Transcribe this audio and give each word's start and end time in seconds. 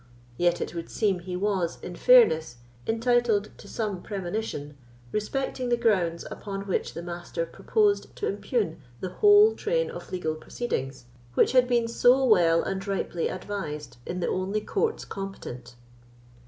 Yet 0.35 0.61
it 0.61 0.73
would 0.73 0.89
seem 0.89 1.19
he 1.19 1.35
was, 1.35 1.77
in 1.83 1.95
fairness, 1.95 2.55
entitled 2.87 3.51
to 3.55 3.67
some 3.67 4.01
premonition 4.01 4.75
respecting 5.11 5.69
the 5.69 5.77
grounds 5.77 6.25
upon 6.31 6.61
which 6.65 6.95
the 6.95 7.03
Master 7.03 7.45
proposed 7.45 8.15
to 8.15 8.25
impugn 8.27 8.77
the 8.99 9.09
whole 9.09 9.53
train 9.55 9.91
of 9.91 10.11
legal 10.11 10.33
proceedings, 10.33 11.05
which 11.35 11.51
had 11.51 11.67
been 11.67 11.87
so 11.87 12.25
well 12.25 12.63
and 12.63 12.87
ripely 12.87 13.27
advised 13.29 13.97
in 14.03 14.21
the 14.21 14.27
only 14.27 14.61
courts 14.61 15.05
competent." 15.05 15.75